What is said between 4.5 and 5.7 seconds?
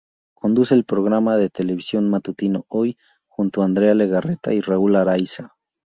y Raúl Araiza.